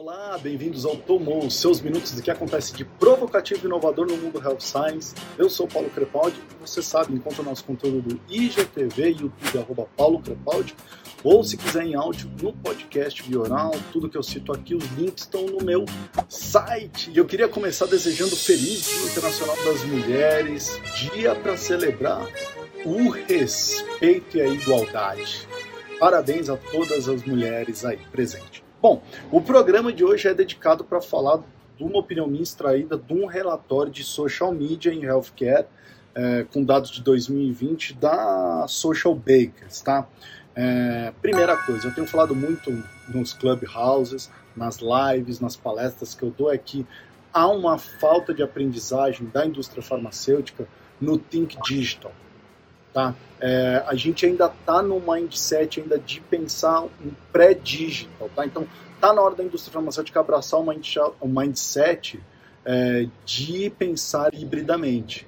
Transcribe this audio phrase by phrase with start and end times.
[0.00, 4.40] Olá, bem-vindos ao Tomou, seus minutos do que acontece de provocativo e inovador no mundo
[4.40, 5.12] Health Science.
[5.36, 10.22] Eu sou Paulo Crepaldi, você sabe, encontra o nosso conteúdo do IGTV, YouTube, arroba Paulo
[10.22, 10.76] Crepaldi,
[11.24, 15.24] ou se quiser em áudio, no podcast Bioral, tudo que eu cito aqui, os links
[15.24, 15.84] estão no meu
[16.28, 17.10] site.
[17.10, 22.24] E eu queria começar desejando feliz Dia Internacional das Mulheres, dia para celebrar
[22.84, 25.48] o respeito e a igualdade.
[25.98, 28.67] Parabéns a todas as mulheres aí presentes.
[28.80, 29.02] Bom,
[29.32, 31.40] o programa de hoje é dedicado para falar
[31.76, 35.66] de uma opinião minha extraída de um relatório de social media em healthcare,
[36.14, 40.06] é, com dados de 2020 da Social Bakers, tá?
[40.54, 42.70] É, primeira coisa, eu tenho falado muito
[43.08, 46.86] nos clubhouses, nas lives, nas palestras que eu dou, é que
[47.32, 50.68] há uma falta de aprendizagem da indústria farmacêutica
[51.00, 52.12] no Think Digital.
[52.92, 53.14] Tá?
[53.40, 58.30] É, a gente ainda está no mindset ainda de pensar um pré-digital.
[58.34, 58.46] Tá?
[58.46, 62.20] Então, está na hora da indústria farmacêutica abraçar um mindset
[62.64, 65.26] é, de pensar hibridamente.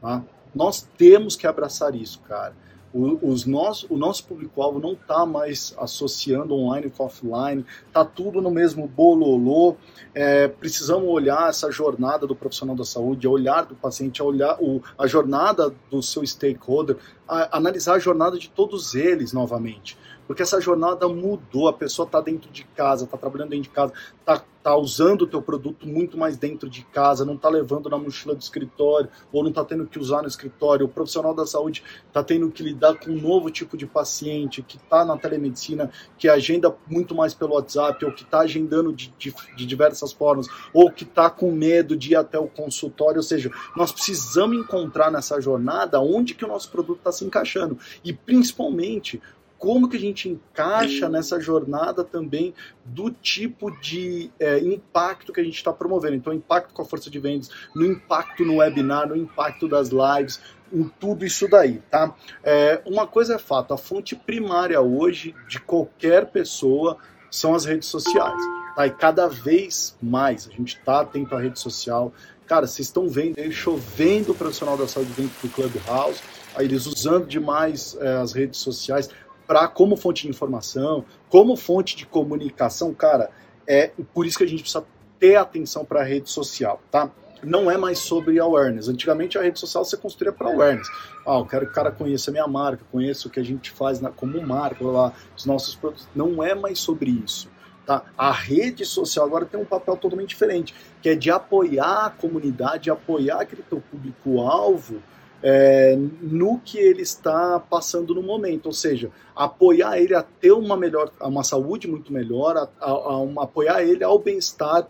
[0.00, 0.22] Tá?
[0.54, 2.54] Nós temos que abraçar isso, cara.
[2.92, 8.42] O, os nós, o nosso público-alvo não está mais associando online com offline, está tudo
[8.42, 9.76] no mesmo bololô.
[10.14, 14.56] É, precisamos olhar essa jornada do profissional da saúde, a olhar do paciente, a olhar
[14.60, 16.96] o, a jornada do seu stakeholder,
[17.28, 19.96] a, analisar a jornada de todos eles novamente
[20.30, 23.92] porque essa jornada mudou, a pessoa está dentro de casa, está trabalhando dentro de casa,
[24.20, 27.98] está tá usando o teu produto muito mais dentro de casa, não está levando na
[27.98, 31.82] mochila do escritório, ou não está tendo que usar no escritório, o profissional da saúde
[32.06, 36.28] está tendo que lidar com um novo tipo de paciente, que está na telemedicina, que
[36.28, 40.92] agenda muito mais pelo WhatsApp, ou que está agendando de, de, de diversas formas, ou
[40.92, 45.40] que está com medo de ir até o consultório, ou seja, nós precisamos encontrar nessa
[45.40, 49.20] jornada onde que o nosso produto está se encaixando, e principalmente
[49.60, 55.44] como que a gente encaixa nessa jornada também do tipo de é, impacto que a
[55.44, 56.16] gente está promovendo.
[56.16, 60.40] Então, impacto com a força de vendas, no impacto no webinar, no impacto das lives,
[60.72, 62.14] em tudo isso daí, tá?
[62.42, 66.96] É, uma coisa é fato, a fonte primária hoje de qualquer pessoa
[67.30, 68.42] são as redes sociais,
[68.74, 68.86] tá?
[68.86, 72.14] E cada vez mais a gente está atento à rede social.
[72.46, 76.22] Cara, vocês estão vendo aí chovendo o profissional da saúde dentro do Clubhouse,
[76.54, 79.10] aí eles usando demais é, as redes sociais
[79.50, 83.32] para como fonte de informação, como fonte de comunicação, cara,
[83.66, 84.84] é por isso que a gente precisa
[85.18, 87.10] ter atenção para a rede social, tá?
[87.42, 88.88] Não é mais sobre awareness.
[88.88, 90.86] Antigamente a rede social você construía para awareness.
[91.26, 93.72] Ah, eu quero que o cara conheça a minha marca, conheça o que a gente
[93.72, 96.06] faz na, como marca, lá, os nossos produtos.
[96.14, 97.50] Não é mais sobre isso.
[97.84, 98.04] Tá?
[98.16, 100.72] A rede social agora tem um papel totalmente diferente,
[101.02, 105.02] que é de apoiar a comunidade, apoiar aquele teu público-alvo
[105.42, 110.76] é, no que ele está passando no momento, ou seja, apoiar ele a ter uma
[110.76, 114.86] melhor, uma saúde muito melhor, a, a, a apoiar ele ao bem-estar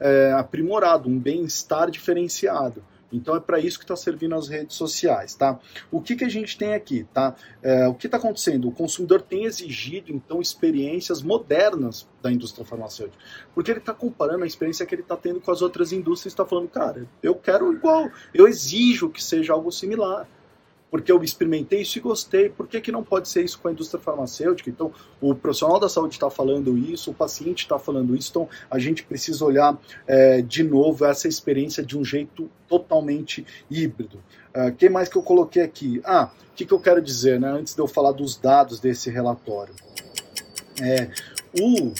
[0.00, 2.82] é, aprimorado, um bem-estar diferenciado.
[3.12, 5.58] Então é para isso que está servindo as redes sociais, tá?
[5.90, 7.34] O que, que a gente tem aqui, tá?
[7.62, 8.68] É, o que está acontecendo?
[8.68, 13.22] O consumidor tem exigido, então, experiências modernas da indústria farmacêutica,
[13.54, 16.34] porque ele está comparando a experiência que ele está tendo com as outras indústrias e
[16.34, 20.28] está falando, cara, eu quero igual, eu exijo que seja algo similar
[20.90, 22.48] porque eu experimentei isso e gostei.
[22.48, 24.68] Por que, que não pode ser isso com a indústria farmacêutica?
[24.68, 28.78] Então, o profissional da saúde está falando isso, o paciente está falando isso, então a
[28.78, 34.18] gente precisa olhar é, de novo essa experiência de um jeito totalmente híbrido.
[34.54, 36.00] Uh, que mais que eu coloquei aqui?
[36.04, 39.10] Ah, o que, que eu quero dizer, né, antes de eu falar dos dados desse
[39.10, 39.74] relatório?
[40.82, 41.10] É,
[41.60, 41.92] o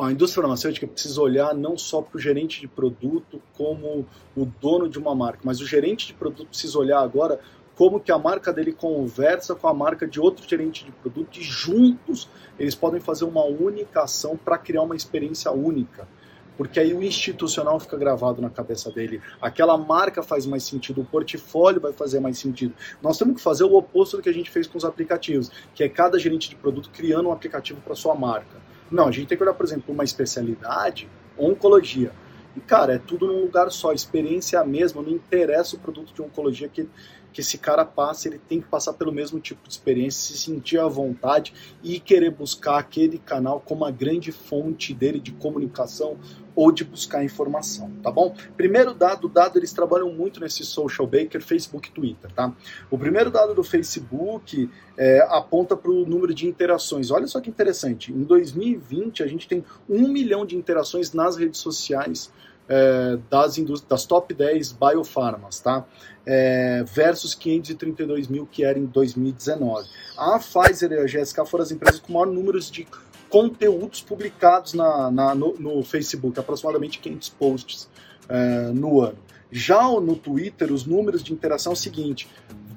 [0.00, 4.88] a indústria farmacêutica precisa olhar não só para o gerente de produto como o dono
[4.88, 7.40] de uma marca, mas o gerente de produto precisa olhar agora
[7.78, 11.42] como que a marca dele conversa com a marca de outro gerente de produto e
[11.44, 12.28] juntos
[12.58, 16.08] eles podem fazer uma única ação para criar uma experiência única.
[16.56, 19.22] Porque aí o institucional fica gravado na cabeça dele.
[19.40, 22.74] Aquela marca faz mais sentido, o portfólio vai fazer mais sentido.
[23.00, 25.84] Nós temos que fazer o oposto do que a gente fez com os aplicativos, que
[25.84, 28.56] é cada gerente de produto criando um aplicativo para sua marca.
[28.90, 32.10] Não, a gente tem que olhar, por exemplo, uma especialidade, oncologia.
[32.58, 36.12] E, cara, é tudo num lugar só, experiência é a mesma, não interessa o produto
[36.12, 36.88] de oncologia que
[37.32, 40.78] que esse cara passa, ele tem que passar pelo mesmo tipo de experiência, se sentir
[40.78, 46.16] à vontade e querer buscar aquele canal como a grande fonte dele de comunicação
[46.56, 48.34] ou de buscar informação, tá bom?
[48.56, 52.52] Primeiro dado, dado eles trabalham muito nesse social baker, Facebook, Twitter, tá?
[52.90, 57.12] O primeiro dado do Facebook é, aponta para o número de interações.
[57.12, 58.12] Olha só que interessante.
[58.12, 62.32] Em 2020 a gente tem um milhão de interações nas redes sociais
[62.68, 63.56] é, das,
[63.88, 65.84] das top 10 biofarmas, tá?
[66.26, 69.88] É, versus 532 mil que era em 2019.
[70.16, 72.86] A Pfizer e a GSK foram as empresas com maior número de
[73.30, 77.88] conteúdos publicados na, na no, no, Facebook, aproximadamente 500 posts
[78.28, 79.18] é, no ano.
[79.50, 82.28] Já no Twitter, os números de interação é o seguinte: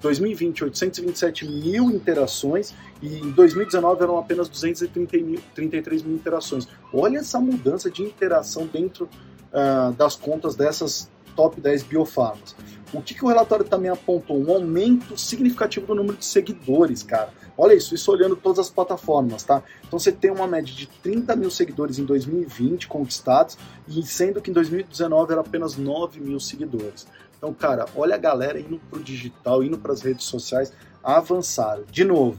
[0.02, 6.68] 2020, 827 mil interações e em 2019 eram apenas 233 mil interações.
[6.94, 9.10] Olha essa mudança de interação dentro
[9.54, 12.56] uh, das contas dessas top 10 biofarmas.
[12.94, 14.38] O que, que o relatório também apontou?
[14.38, 17.30] Um aumento significativo do número de seguidores, cara.
[17.58, 19.64] Olha isso, isso olhando todas as plataformas, tá?
[19.86, 23.58] Então você tem uma média de 30 mil seguidores em 2020 conquistados,
[23.88, 27.08] e sendo que em 2019 era apenas 9 mil seguidores.
[27.38, 31.84] Então, cara, olha a galera indo pro digital, indo para as redes sociais, avançaram.
[31.90, 32.38] De novo,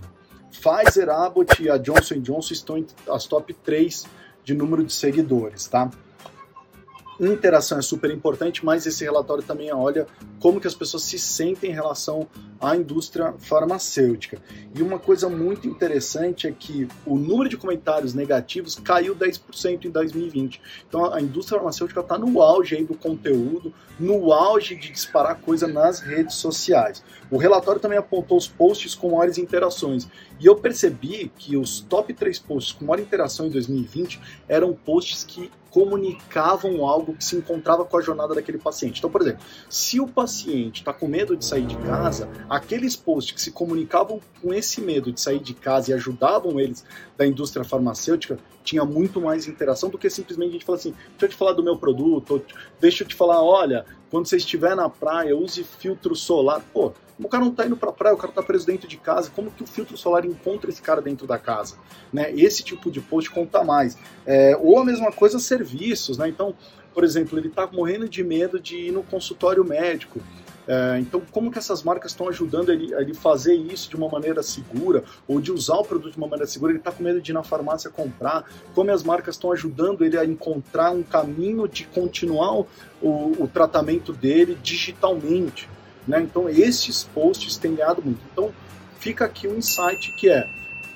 [0.50, 4.04] Pfizer, Abbott e a Johnson Johnson estão em as top 3
[4.44, 5.90] de número de seguidores, tá?
[7.28, 10.06] Interação é super importante, mas esse relatório também olha
[10.40, 12.26] como que as pessoas se sentem em relação
[12.60, 14.38] à indústria farmacêutica.
[14.74, 19.90] E uma coisa muito interessante é que o número de comentários negativos caiu 10% em
[19.90, 20.60] 2020.
[20.88, 25.68] Então a indústria farmacêutica está no auge aí do conteúdo, no auge de disparar coisa
[25.68, 27.04] nas redes sociais.
[27.30, 30.08] O relatório também apontou os posts com maiores interações.
[30.42, 35.22] E eu percebi que os top 3 posts com maior interação em 2020 eram posts
[35.22, 38.98] que comunicavam algo que se encontrava com a jornada daquele paciente.
[38.98, 43.32] Então, por exemplo, se o paciente está com medo de sair de casa, aqueles posts
[43.32, 46.84] que se comunicavam com esse medo de sair de casa e ajudavam eles
[47.16, 51.24] da indústria farmacêutica tinha muito mais interação do que simplesmente a gente falar assim, deixa
[51.24, 52.44] eu te falar do meu produto,
[52.80, 56.62] deixa eu te falar, olha, quando você estiver na praia, use filtro solar.
[56.70, 58.98] Pô, o cara não está indo para a praia, o cara está preso dentro de
[58.98, 61.76] casa, como que o filtro solar encontra esse cara dentro da casa?
[62.12, 62.30] Né?
[62.32, 63.96] Esse tipo de post conta mais.
[64.26, 66.28] É, ou a mesma coisa, serviços, né?
[66.28, 66.54] Então,
[66.92, 70.20] por exemplo, ele está morrendo de medo de ir no consultório médico.
[70.66, 74.42] É, então, como que essas marcas estão ajudando ele, ele fazer isso de uma maneira
[74.42, 76.72] segura, ou de usar o produto de uma maneira segura?
[76.72, 78.44] Ele está com medo de ir na farmácia comprar.
[78.74, 82.68] Como as marcas estão ajudando ele a encontrar um caminho de continuar o,
[83.00, 85.68] o, o tratamento dele digitalmente?
[86.06, 86.20] Né?
[86.20, 88.20] Então, esses posts têm ganhado muito.
[88.32, 88.52] Então,
[88.98, 90.48] fica aqui um insight que é: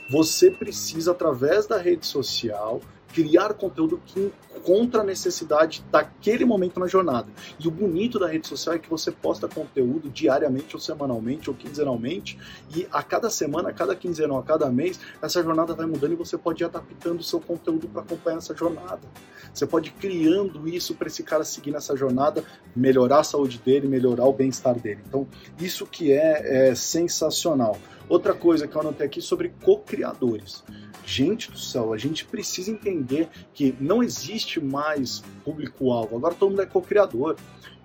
[0.08, 2.80] você precisa, através da rede social,
[3.12, 7.28] criar conteúdo que encontra a necessidade daquele momento na jornada.
[7.58, 11.56] E o bonito da rede social é que você posta conteúdo diariamente ou semanalmente ou
[11.56, 12.38] quinzenalmente
[12.74, 16.16] e a cada semana, a cada quinzena a cada mês, essa jornada vai mudando e
[16.16, 19.00] você pode ir adaptando o seu conteúdo para acompanhar essa jornada.
[19.52, 22.44] Você pode ir criando isso para esse cara seguir nessa jornada,
[22.74, 25.00] melhorar a saúde dele, melhorar o bem-estar dele.
[25.06, 25.26] Então,
[25.58, 27.78] isso que é, é sensacional.
[28.08, 30.62] Outra coisa que eu anotei aqui sobre co-criadores.
[31.04, 36.16] Gente do céu, a gente precisa entender que não existe mais público-alvo.
[36.16, 37.36] Agora todo mundo é co-criador.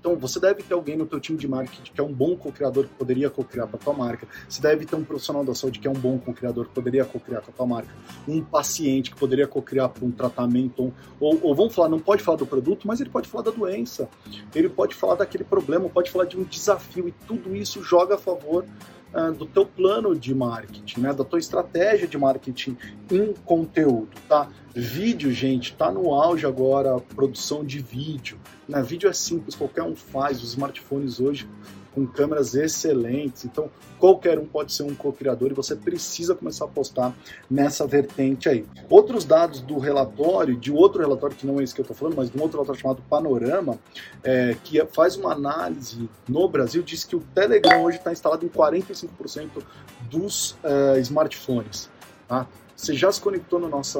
[0.01, 2.85] Então você deve ter alguém no teu time de marketing que é um bom co-criador
[2.85, 4.27] que poderia co-criar com a tua marca.
[4.49, 7.41] Você deve ter um profissional da saúde que é um bom co-criador que poderia co-criar
[7.41, 7.93] com a tua marca.
[8.27, 10.91] Um paciente que poderia co-criar para um tratamento.
[11.19, 14.09] Ou, ou vamos falar, não pode falar do produto, mas ele pode falar da doença.
[14.55, 17.07] Ele pode falar daquele problema, pode falar de um desafio.
[17.07, 18.65] E tudo isso joga a favor
[19.13, 22.77] uh, do teu plano de marketing, né, da tua estratégia de marketing
[23.11, 24.49] em conteúdo, tá?
[24.73, 28.39] Vídeo, gente, tá no auge agora a produção de vídeo.
[28.67, 28.81] Né?
[28.81, 30.41] Vídeo é simples, qualquer um faz.
[30.41, 31.47] Os smartphones hoje
[31.93, 33.45] com câmeras excelentes.
[33.45, 37.13] Então, qualquer um pode ser um co-criador e você precisa começar a apostar
[37.49, 38.65] nessa vertente aí.
[38.89, 42.15] Outros dados do relatório, de outro relatório que não é esse que eu estou falando,
[42.15, 43.77] mas de um outro relatório chamado Panorama,
[44.23, 48.49] é, que faz uma análise no Brasil, diz que o Telegram hoje está instalado em
[48.49, 49.63] 45%
[50.09, 51.89] dos uh, smartphones.
[52.27, 52.47] Tá?
[52.75, 53.99] Você já se conectou no nossa,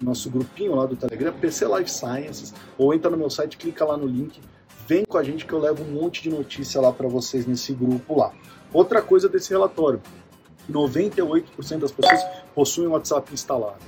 [0.00, 3.96] nosso grupinho lá do Telegram, PC Life Sciences, ou entra no meu site, clica lá
[3.96, 4.40] no link,
[4.88, 7.74] Vem com a gente que eu levo um monte de notícia lá para vocês nesse
[7.74, 8.32] grupo lá.
[8.72, 10.00] Outra coisa desse relatório:
[10.70, 13.84] 98% das pessoas possuem o WhatsApp instalado.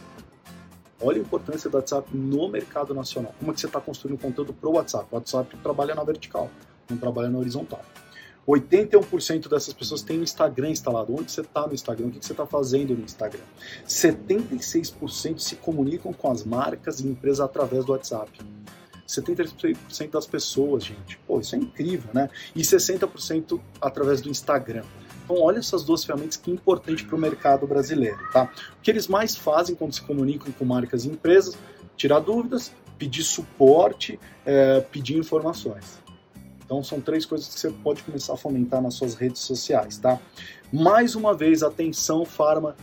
[1.01, 3.35] Olha a importância do WhatsApp no mercado nacional.
[3.39, 5.07] Como é que você está construindo conteúdo para o WhatsApp?
[5.11, 6.51] O WhatsApp trabalha na vertical,
[6.91, 7.81] não trabalha na horizontal.
[8.47, 11.15] 81% dessas pessoas têm o Instagram instalado.
[11.15, 12.09] Onde você está no Instagram?
[12.09, 13.41] O que você está fazendo no Instagram?
[13.89, 18.31] 76% se comunicam com as marcas e empresas através do WhatsApp.
[19.11, 21.19] 73% das pessoas, gente.
[21.27, 22.31] Pô, isso é incrível, né?
[22.55, 24.85] E 60% através do Instagram.
[25.25, 28.51] Então, olha essas duas ferramentas que é importante para o mercado brasileiro, tá?
[28.79, 31.57] O que eles mais fazem quando se comunicam com marcas e empresas?
[31.97, 36.01] Tirar dúvidas, pedir suporte, é, pedir informações.
[36.65, 40.21] Então, são três coisas que você pode começar a fomentar nas suas redes sociais, tá?
[40.73, 42.77] Mais uma vez, atenção, Farma,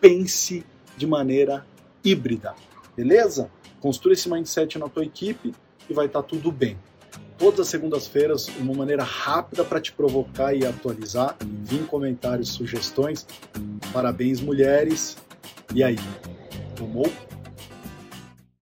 [0.00, 0.64] pense
[0.96, 1.66] de maneira
[2.04, 2.54] híbrida,
[2.96, 3.50] beleza?
[3.80, 5.54] Construa esse mindset na tua equipe
[5.88, 6.76] e vai estar tá tudo bem.
[7.38, 11.36] Todas as segundas-feiras, uma maneira rápida para te provocar e atualizar.
[11.42, 13.26] Envie comentários, sugestões.
[13.92, 15.16] Parabéns, mulheres.
[15.72, 15.96] E aí?
[16.78, 17.10] tomou